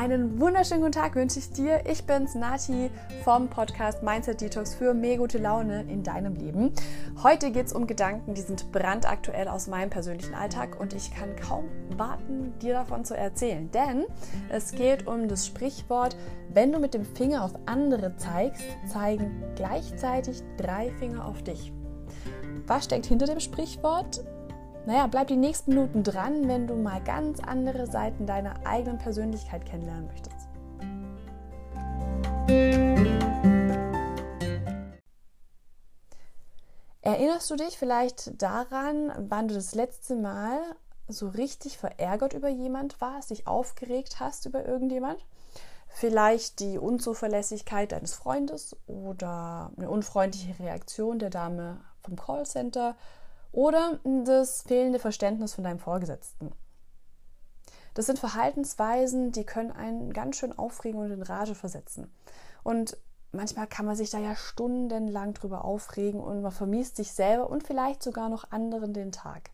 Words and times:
Einen 0.00 0.40
wunderschönen 0.40 0.80
guten 0.80 0.92
Tag 0.92 1.14
wünsche 1.14 1.40
ich 1.40 1.50
dir. 1.52 1.82
Ich 1.86 2.06
bin's, 2.06 2.34
Nati 2.34 2.90
vom 3.22 3.48
Podcast 3.48 4.02
Mindset 4.02 4.40
Detox 4.40 4.74
für 4.74 4.94
mehr 4.94 5.18
gute 5.18 5.36
Laune 5.36 5.82
in 5.90 6.02
deinem 6.02 6.36
Leben. 6.36 6.72
Heute 7.22 7.50
geht 7.50 7.66
es 7.66 7.74
um 7.74 7.86
Gedanken, 7.86 8.32
die 8.32 8.40
sind 8.40 8.72
brandaktuell 8.72 9.46
aus 9.46 9.66
meinem 9.66 9.90
persönlichen 9.90 10.32
Alltag 10.32 10.80
und 10.80 10.94
ich 10.94 11.14
kann 11.14 11.36
kaum 11.36 11.66
warten, 11.98 12.54
dir 12.60 12.72
davon 12.72 13.04
zu 13.04 13.14
erzählen. 13.14 13.70
Denn 13.72 14.06
es 14.48 14.72
geht 14.72 15.06
um 15.06 15.28
das 15.28 15.46
Sprichwort, 15.46 16.16
wenn 16.48 16.72
du 16.72 16.78
mit 16.78 16.94
dem 16.94 17.04
Finger 17.04 17.44
auf 17.44 17.52
andere 17.66 18.16
zeigst, 18.16 18.64
zeigen 18.90 19.44
gleichzeitig 19.54 20.42
drei 20.56 20.90
Finger 20.92 21.26
auf 21.26 21.42
dich. 21.42 21.74
Was 22.66 22.86
steckt 22.86 23.04
hinter 23.04 23.26
dem 23.26 23.40
Sprichwort? 23.40 24.24
Naja, 24.86 25.06
bleib 25.06 25.28
die 25.28 25.36
nächsten 25.36 25.74
Minuten 25.74 26.02
dran, 26.02 26.48
wenn 26.48 26.66
du 26.66 26.74
mal 26.74 27.02
ganz 27.02 27.40
andere 27.40 27.86
Seiten 27.86 28.26
deiner 28.26 28.66
eigenen 28.66 28.98
Persönlichkeit 28.98 29.66
kennenlernen 29.66 30.06
möchtest. 30.06 30.48
Erinnerst 37.02 37.50
du 37.50 37.56
dich 37.56 37.78
vielleicht 37.78 38.40
daran, 38.42 39.12
wann 39.28 39.48
du 39.48 39.54
das 39.54 39.74
letzte 39.74 40.16
Mal 40.16 40.58
so 41.08 41.28
richtig 41.28 41.76
verärgert 41.76 42.32
über 42.32 42.48
jemand 42.48 43.00
warst, 43.00 43.30
dich 43.30 43.46
aufgeregt 43.46 44.20
hast 44.20 44.46
über 44.46 44.64
irgendjemand? 44.64 45.24
Vielleicht 45.88 46.60
die 46.60 46.78
Unzuverlässigkeit 46.78 47.92
deines 47.92 48.14
Freundes 48.14 48.76
oder 48.86 49.72
eine 49.76 49.90
unfreundliche 49.90 50.58
Reaktion 50.58 51.18
der 51.18 51.30
Dame 51.30 51.80
vom 52.02 52.16
Callcenter 52.16 52.96
oder 53.52 54.00
das 54.24 54.62
fehlende 54.62 54.98
Verständnis 54.98 55.54
von 55.54 55.64
deinem 55.64 55.78
Vorgesetzten. 55.78 56.52
Das 57.94 58.06
sind 58.06 58.18
Verhaltensweisen, 58.18 59.32
die 59.32 59.44
können 59.44 59.72
einen 59.72 60.12
ganz 60.12 60.36
schön 60.36 60.56
aufregen 60.56 61.00
und 61.00 61.10
in 61.10 61.22
Rage 61.22 61.54
versetzen. 61.54 62.12
Und 62.62 62.96
manchmal 63.32 63.66
kann 63.66 63.86
man 63.86 63.96
sich 63.96 64.10
da 64.10 64.18
ja 64.18 64.36
stundenlang 64.36 65.34
drüber 65.34 65.64
aufregen 65.64 66.20
und 66.20 66.42
man 66.42 66.52
vermiest 66.52 66.96
sich 66.96 67.12
selber 67.12 67.50
und 67.50 67.66
vielleicht 67.66 68.02
sogar 68.02 68.28
noch 68.28 68.50
anderen 68.50 68.92
den 68.92 69.12
Tag. 69.12 69.50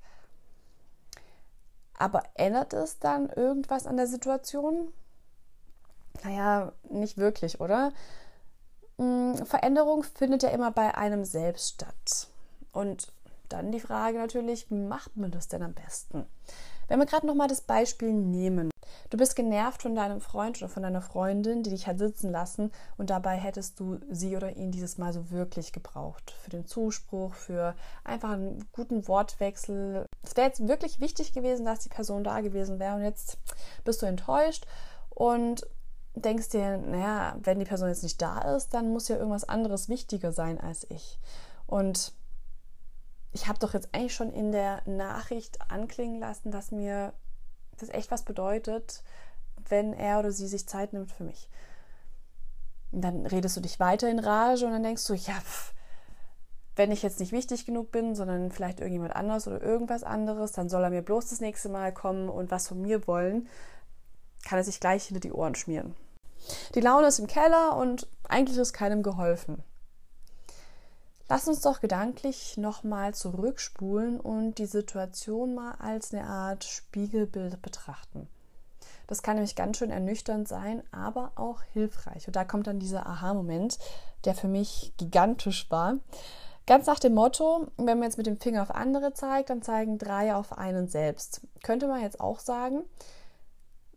Aber 1.99 2.23
ändert 2.35 2.75
es 2.75 2.99
dann 2.99 3.31
irgendwas 3.31 3.87
an 3.87 3.97
der 3.97 4.07
Situation? 4.07 4.93
Naja, 6.25 6.73
nicht 6.91 7.17
wirklich, 7.17 7.61
oder? 7.61 7.93
Hm, 8.99 9.35
Veränderung 9.47 10.03
findet 10.03 10.43
ja 10.43 10.51
immer 10.51 10.71
bei 10.71 10.95
einem 10.95 11.25
selbst 11.25 11.75
statt. 11.75 12.29
Und 12.73 13.13
dann 13.49 13.73
die 13.73 13.81
Frage 13.81 14.19
natürlich, 14.19 14.71
wie 14.71 14.75
macht 14.75 15.17
man 15.17 15.31
das 15.31 15.49
denn 15.49 15.63
am 15.63 15.75
besten? 15.75 16.27
Wenn 16.89 16.99
wir 16.99 17.07
gerade 17.07 17.27
nochmal 17.27 17.49
das 17.49 17.63
Beispiel 17.63 18.13
nehmen. 18.13 18.71
Du 19.11 19.17
bist 19.17 19.37
genervt 19.37 19.83
von 19.83 19.95
deinem 19.95 20.21
Freund 20.21 20.59
oder 20.59 20.69
von 20.69 20.83
deiner 20.83 21.01
Freundin, 21.01 21.63
die 21.63 21.71
dich 21.71 21.87
hat 21.87 21.99
sitzen 21.99 22.31
lassen 22.31 22.73
und 22.97 23.11
dabei 23.11 23.37
hättest 23.37 23.79
du 23.79 23.99
sie 24.11 24.37
oder 24.37 24.57
ihn 24.57 24.73
dieses 24.73 24.99
Mal 24.99 25.13
so 25.13 25.31
wirklich 25.31 25.73
gebraucht. 25.73 26.33
Für 26.43 26.51
den 26.51 26.67
Zuspruch, 26.67 27.35
für 27.35 27.75
einfach 28.05 28.31
einen 28.31 28.69
guten 28.73 29.07
Wortwechsel. 29.07 30.07
Es 30.23 30.37
wäre 30.37 30.49
jetzt 30.49 30.67
wirklich 30.67 31.01
wichtig 31.01 31.33
gewesen, 31.33 31.65
dass 31.65 31.81
die 31.81 31.89
Person 31.89 32.25
da 32.25 32.41
gewesen 32.41 32.79
wäre 32.79 32.97
und 32.97 33.03
jetzt 33.03 33.39
bist 33.85 34.03
du 34.03 34.07
enttäuscht 34.07 34.67
und 35.11 35.67
denkst 36.15 36.49
dir, 36.49 36.79
naja, 36.79 37.37
wenn 37.43 37.59
die 37.59 37.65
Person 37.65 37.89
jetzt 37.89 38.03
nicht 38.03 38.21
da 38.21 38.57
ist, 38.57 38.75
dann 38.75 38.91
muss 38.91 39.09
ja 39.09 39.17
irgendwas 39.17 39.49
anderes 39.49 39.89
wichtiger 39.89 40.33
sein 40.33 40.61
als 40.61 40.89
ich. 40.91 41.19
Und 41.67 42.13
ich 43.37 43.49
habe 43.49 43.59
doch 43.59 43.75
jetzt 43.75 43.95
eigentlich 43.95 44.15
schon 44.15 44.33
in 44.33 44.51
der 44.51 44.81
Nachricht 44.87 45.59
anklingen 45.71 46.19
lassen, 46.19 46.51
dass 46.51 46.71
mir 46.71 47.13
das 47.77 47.91
echt 47.91 48.11
was 48.11 48.23
bedeutet, 48.23 49.03
wenn 49.69 49.93
er 49.93 50.19
oder 50.21 50.33
sie 50.33 50.47
sich 50.47 50.67
Zeit 50.67 50.95
nimmt 50.95 51.13
für 51.13 51.25
mich. 51.25 51.51
Und 52.93 53.03
dann 53.03 53.27
redest 53.27 53.55
du 53.55 53.61
dich 53.61 53.79
weiter 53.79 54.09
in 54.09 54.21
Rage 54.21 54.65
und 54.65 54.73
dann 54.73 54.83
denkst 54.83 55.07
du, 55.07 55.13
ja, 55.13 55.35
pff, 55.35 55.75
wenn 56.77 56.93
ich 56.93 57.03
jetzt 57.03 57.21
nicht 57.21 57.33
wichtig 57.33 57.67
genug 57.67 57.91
bin, 57.91 58.15
sondern 58.15 58.51
vielleicht 58.51 58.81
irgendjemand 58.81 59.15
anders 59.15 59.47
oder 59.47 59.61
irgendwas 59.61 60.03
anderes, 60.03 60.53
dann 60.53 60.71
soll 60.71 60.85
er 60.85 60.91
mir 60.91 61.03
bloß 61.03 61.29
das 61.29 61.41
nächste 61.41 61.69
Mal 61.69 61.93
kommen 61.93 62.31
und 62.31 62.51
was 62.51 62.69
von 62.69 62.81
mir 62.81 63.07
wollen, 63.07 63.49
kann 64.47 64.59
er 64.59 64.65
sich 64.65 64.81
gleich 64.81 65.05
hinter 65.05 65.21
die 65.21 65.33
Ohren 65.33 65.55
schmieren. 65.55 65.95
Die 66.75 66.81
Laune 66.81 67.09
ist 67.09 67.19
im 67.19 67.27
Keller 67.27 67.77
und 67.77 68.09
eigentlich 68.29 68.57
ist 68.57 68.73
keinem 68.73 69.03
geholfen. 69.03 69.63
Lass 71.29 71.49
uns 71.49 71.61
doch 71.61 71.81
gedanklich 71.81 72.57
nochmal 72.57 73.13
zurückspulen 73.13 74.21
und 74.21 74.59
die 74.59 74.67
Situation 74.67 75.57
mal 75.57 75.73
als 75.81 76.15
eine 76.15 76.25
Art 76.25 76.63
Spiegelbild 76.63 77.61
betrachten. 77.63 78.29
Das 79.09 79.23
kann 79.23 79.35
nämlich 79.35 79.57
ganz 79.57 79.79
schön 79.79 79.91
ernüchternd 79.91 80.47
sein, 80.47 80.83
aber 80.93 81.33
auch 81.35 81.63
hilfreich. 81.73 82.29
Und 82.29 82.37
da 82.37 82.45
kommt 82.45 82.69
dann 82.69 82.79
dieser 82.79 83.07
Aha-Moment, 83.07 83.79
der 84.25 84.35
für 84.35 84.49
mich 84.49 84.95
gigantisch 84.99 85.69
war. 85.71 85.97
Ganz 86.67 86.87
nach 86.87 86.99
dem 87.01 87.15
Motto, 87.15 87.69
wenn 87.77 87.99
man 87.99 88.05
jetzt 88.05 88.19
mit 88.19 88.27
dem 88.27 88.41
Finger 88.41 88.63
auf 88.63 88.73
andere 88.73 89.13
zeigt, 89.13 89.51
dann 89.51 89.63
zeigen 89.63 89.99
drei 89.99 90.35
auf 90.35 90.57
einen 90.57 90.89
selbst. 90.89 91.41
Könnte 91.63 91.89
man 91.89 92.03
jetzt 92.03 92.21
auch 92.21 92.41
sagen, 92.41 92.85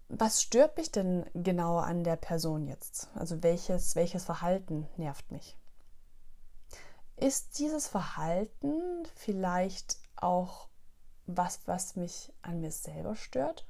was 0.08 0.42
stört 0.42 0.78
mich 0.78 0.92
denn 0.92 1.26
genau 1.36 1.78
an 1.78 2.04
der 2.04 2.16
Person 2.16 2.68
jetzt? 2.68 3.10
Also 3.14 3.44
welches, 3.44 3.96
welches 3.96 4.26
Verhalten 4.26 4.88
nervt 4.98 5.32
mich? 5.32 5.59
Ist 7.20 7.60
dieses 7.60 7.88
Verhalten 7.88 9.06
vielleicht 9.14 9.98
auch 10.16 10.70
was, 11.26 11.60
was 11.66 11.98
mich 11.98 12.32
an 12.42 12.62
mir 12.62 12.72
selber 12.72 13.16
stört? 13.16 13.68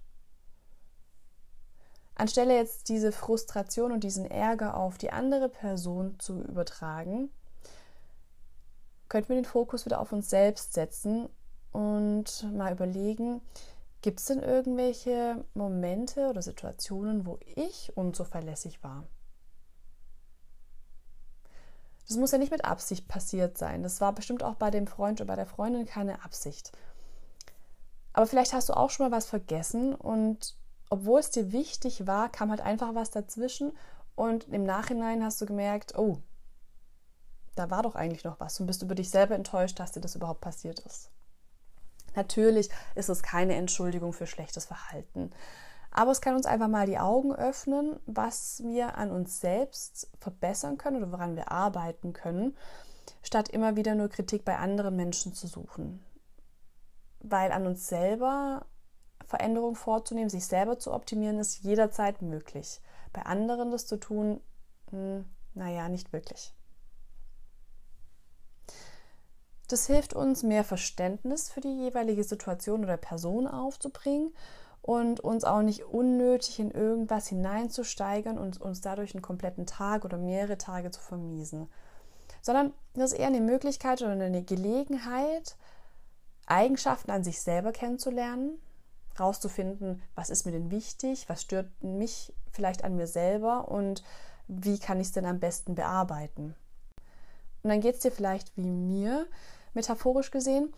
Anstelle 2.13 2.55
jetzt 2.55 2.89
diese 2.89 3.11
Frustration 3.11 3.91
und 3.91 4.03
diesen 4.03 4.29
Ärger 4.29 4.77
auf 4.77 4.99
die 4.99 5.11
andere 5.11 5.49
Person 5.49 6.19
zu 6.19 6.43
übertragen, 6.43 7.31
könnten 9.07 9.29
wir 9.29 9.37
den 9.37 9.45
Fokus 9.45 9.85
wieder 9.85 9.99
auf 9.99 10.11
uns 10.11 10.29
selbst 10.29 10.73
setzen 10.73 11.27
und 11.71 12.45
mal 12.53 12.73
überlegen, 12.73 13.41
gibt 14.01 14.19
es 14.19 14.25
denn 14.25 14.43
irgendwelche 14.43 15.43
Momente 15.55 16.29
oder 16.29 16.43
Situationen, 16.43 17.25
wo 17.25 17.39
ich 17.55 17.97
unzuverlässig 17.97 18.83
war? 18.83 19.07
Das 22.09 22.17
muss 22.17 22.31
ja 22.31 22.39
nicht 22.39 22.51
mit 22.51 22.65
Absicht 22.65 23.07
passiert 23.07 23.57
sein. 23.57 23.83
Das 23.83 24.01
war 24.01 24.13
bestimmt 24.13 24.43
auch 24.43 24.55
bei 24.55 24.71
dem 24.71 24.87
Freund 24.87 25.21
oder 25.21 25.27
bei 25.27 25.35
der 25.35 25.45
Freundin 25.45 25.85
keine 25.85 26.25
Absicht. 26.25 26.71
Aber 28.13 28.25
vielleicht 28.25 28.51
hast 28.51 28.67
du 28.67 28.73
auch 28.73 28.89
schon 28.89 29.09
mal 29.09 29.15
was 29.15 29.27
vergessen 29.27 29.93
und 29.93 30.57
obwohl 30.89 31.19
es 31.19 31.29
dir 31.29 31.51
wichtig 31.51 32.07
war, 32.07 32.31
kam 32.31 32.49
halt 32.49 32.61
einfach 32.61 32.95
was 32.95 33.11
dazwischen 33.11 33.73
und 34.15 34.47
im 34.49 34.63
Nachhinein 34.63 35.23
hast 35.23 35.39
du 35.39 35.45
gemerkt, 35.45 35.97
oh, 35.97 36.17
da 37.55 37.69
war 37.69 37.83
doch 37.83 37.93
eigentlich 37.93 38.23
noch 38.23 38.39
was 38.39 38.59
und 38.59 38.65
bist 38.65 38.81
über 38.81 38.95
dich 38.95 39.11
selber 39.11 39.35
enttäuscht, 39.35 39.79
dass 39.79 39.91
dir 39.91 40.01
das 40.01 40.15
überhaupt 40.15 40.41
passiert 40.41 40.79
ist. 40.79 41.11
Natürlich 42.15 42.69
ist 42.95 43.09
es 43.09 43.21
keine 43.21 43.53
Entschuldigung 43.53 44.13
für 44.13 44.25
schlechtes 44.25 44.65
Verhalten. 44.65 45.31
Aber 45.91 46.11
es 46.11 46.21
kann 46.21 46.35
uns 46.35 46.45
einfach 46.45 46.67
mal 46.67 46.85
die 46.85 46.99
Augen 46.99 47.33
öffnen, 47.33 47.99
was 48.05 48.61
wir 48.63 48.97
an 48.97 49.11
uns 49.11 49.39
selbst 49.39 50.09
verbessern 50.19 50.77
können 50.77 50.97
oder 50.97 51.11
woran 51.11 51.35
wir 51.35 51.51
arbeiten 51.51 52.13
können, 52.13 52.55
statt 53.23 53.49
immer 53.49 53.75
wieder 53.75 53.95
nur 53.95 54.09
Kritik 54.09 54.45
bei 54.45 54.57
anderen 54.57 54.95
Menschen 54.95 55.33
zu 55.33 55.47
suchen. 55.47 56.03
Weil 57.21 57.51
an 57.51 57.65
uns 57.65 57.87
selber 57.87 58.65
Veränderung 59.25 59.75
vorzunehmen, 59.75 60.29
sich 60.29 60.45
selber 60.45 60.79
zu 60.79 60.93
optimieren, 60.93 61.39
ist 61.39 61.63
jederzeit 61.63 62.21
möglich. 62.21 62.81
Bei 63.11 63.23
anderen 63.23 63.71
das 63.71 63.85
zu 63.85 63.97
tun, 63.97 64.41
hm, 64.91 65.25
naja, 65.53 65.89
nicht 65.89 66.13
wirklich. 66.13 66.53
Das 69.67 69.85
hilft 69.85 70.13
uns, 70.13 70.41
mehr 70.41 70.63
Verständnis 70.63 71.49
für 71.49 71.61
die 71.61 71.83
jeweilige 71.83 72.23
Situation 72.23 72.83
oder 72.83 72.97
Person 72.97 73.47
aufzubringen 73.47 74.33
und 74.81 75.19
uns 75.19 75.43
auch 75.43 75.61
nicht 75.61 75.85
unnötig 75.85 76.59
in 76.59 76.71
irgendwas 76.71 77.27
hineinzusteigern 77.27 78.37
und 78.37 78.59
uns 78.59 78.81
dadurch 78.81 79.13
einen 79.13 79.21
kompletten 79.21 79.65
Tag 79.65 80.05
oder 80.05 80.17
mehrere 80.17 80.57
Tage 80.57 80.91
zu 80.91 81.01
vermiesen. 81.01 81.69
Sondern 82.41 82.73
das 82.93 83.11
ist 83.11 83.19
eher 83.19 83.27
eine 83.27 83.41
Möglichkeit 83.41 84.01
oder 84.01 84.11
eine 84.11 84.43
Gelegenheit, 84.43 85.57
Eigenschaften 86.45 87.11
an 87.11 87.23
sich 87.23 87.41
selber 87.41 87.71
kennenzulernen, 87.71 88.59
rauszufinden, 89.19 90.01
was 90.15 90.29
ist 90.29 90.45
mir 90.45 90.51
denn 90.51 90.71
wichtig, 90.71 91.27
was 91.29 91.41
stört 91.41 91.69
mich 91.83 92.33
vielleicht 92.51 92.83
an 92.83 92.95
mir 92.95 93.07
selber 93.07 93.67
und 93.67 94.03
wie 94.47 94.79
kann 94.79 94.99
ich 94.99 95.07
es 95.07 95.13
denn 95.13 95.25
am 95.25 95.39
besten 95.39 95.75
bearbeiten. 95.75 96.55
Und 97.61 97.69
dann 97.69 97.81
geht 97.81 97.95
es 97.95 98.01
dir 98.01 98.11
vielleicht 98.11 98.55
wie 98.57 98.69
mir, 98.69 99.27
metaphorisch 99.73 100.31
gesehen, 100.31 100.73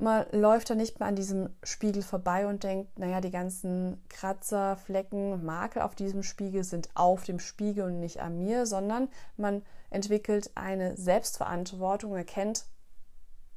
man 0.00 0.26
läuft 0.32 0.70
da 0.70 0.74
nicht 0.74 0.98
mehr 0.98 1.08
an 1.08 1.16
diesem 1.16 1.50
Spiegel 1.62 2.02
vorbei 2.02 2.46
und 2.46 2.64
denkt, 2.64 2.98
naja, 2.98 3.20
die 3.20 3.30
ganzen 3.30 4.02
Kratzer, 4.08 4.76
Flecken, 4.76 5.44
Makel 5.44 5.82
auf 5.82 5.94
diesem 5.94 6.22
Spiegel 6.22 6.64
sind 6.64 6.88
auf 6.94 7.24
dem 7.24 7.38
Spiegel 7.38 7.84
und 7.84 8.00
nicht 8.00 8.20
an 8.20 8.38
mir, 8.38 8.66
sondern 8.66 9.08
man 9.36 9.62
entwickelt 9.90 10.50
eine 10.54 10.96
Selbstverantwortung, 10.96 12.16
erkennt, 12.16 12.64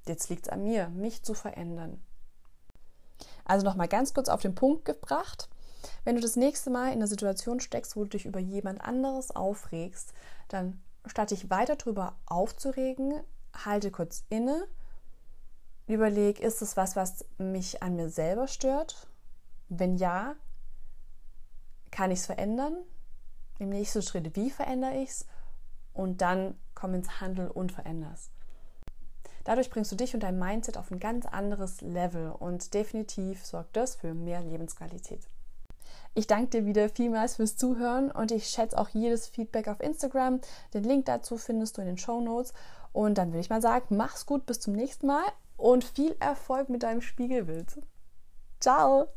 jetzt 0.06 0.30
liegt 0.30 0.48
es 0.48 0.51
an 0.51 0.63
mir, 0.63 0.90
mich 0.90 1.24
zu 1.24 1.34
verändern. 1.34 2.01
Also 3.46 3.66
nochmal 3.66 3.88
ganz 3.88 4.13
kurz 4.13 4.28
auf 4.28 4.42
den 4.42 4.56
Punkt 4.56 4.86
gebracht. 4.86 5.50
Wenn 6.04 6.16
du 6.16 6.22
das 6.22 6.36
nächste 6.36 6.69
Mal 6.69 6.88
in 6.88 6.94
einer 6.94 7.07
Situation 7.07 7.60
steckst, 7.60 7.96
wo 7.96 8.04
du 8.04 8.10
dich 8.10 8.25
über 8.25 8.39
jemand 8.39 8.81
anderes 8.81 9.31
aufregst, 9.31 10.13
dann 10.50 10.81
statt 11.06 11.31
dich 11.31 11.50
weiter 11.50 11.75
darüber 11.75 12.16
aufzuregen, 12.25 13.22
halte 13.66 13.92
kurz 13.92 14.24
inne, 14.30 14.68
überleg, 15.88 16.40
ist 16.40 16.62
es 16.62 16.78
was, 16.78 16.96
was 16.96 17.26
mich 17.38 17.84
an 17.84 17.96
mir 17.96 18.10
selber 18.10 18.48
stört? 18.48 19.08
Wenn 19.70 19.98
ja, 19.98 20.36
kann 21.92 22.12
ich 22.12 22.20
es 22.20 22.26
verändern? 22.26 22.76
Im 23.60 23.70
nächsten 23.70 24.02
Schritt, 24.02 24.36
wie 24.36 24.50
verändere 24.50 24.96
ich 24.96 25.10
es? 25.10 25.28
Und 25.94 26.22
dann 26.22 26.58
komm 26.74 26.96
ins 26.96 27.22
Handeln 27.22 27.52
und 27.52 27.72
veränder 27.72 28.12
es. 28.14 28.32
Dadurch 29.44 29.70
bringst 29.70 29.92
du 29.92 29.96
dich 29.96 30.14
und 30.14 30.24
dein 30.24 30.40
Mindset 30.40 30.78
auf 30.78 30.90
ein 30.90 31.00
ganz 31.00 31.26
anderes 31.26 31.82
Level 31.82 32.32
und 32.32 32.74
definitiv 32.74 33.46
sorgt 33.46 33.76
das 33.76 33.96
für 33.96 34.14
mehr 34.14 34.42
Lebensqualität. 34.42 35.28
Ich 36.16 36.28
danke 36.28 36.50
dir 36.50 36.66
wieder 36.66 36.90
vielmals 36.90 37.36
fürs 37.36 37.58
Zuhören 37.58 38.12
und 38.12 38.32
ich 38.32 38.48
schätze 38.48 38.78
auch 38.78 38.90
jedes 38.90 39.28
Feedback 39.28 39.68
auf 39.68 39.80
Instagram. 39.82 40.40
Den 40.74 40.84
Link 40.84 41.06
dazu 41.06 41.38
findest 41.38 41.78
du 41.78 41.82
in 41.82 41.88
den 41.88 41.98
Show 41.98 42.22
Notes. 42.22 42.54
Und 42.94 43.18
dann 43.18 43.30
würde 43.30 43.40
ich 43.40 43.50
mal 43.50 43.62
sagen, 43.62 43.98
mach's 43.98 44.26
gut, 44.26 44.46
bis 44.46 44.60
zum 44.60 44.74
nächsten 44.74 45.08
Mal 45.08 45.24
und 45.63 45.86
viel 45.86 46.13
Erfolg 46.19 46.68
mit 46.68 46.83
deinem 46.83 47.00
Spiegelbild. 47.00 47.80
Ciao! 48.60 49.07